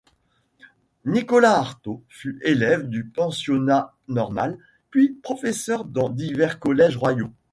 [1.05, 4.57] Nicolas Artaud fut élève du Pensionnat normal,
[4.89, 7.29] puis professeur dans divers collèges royaux.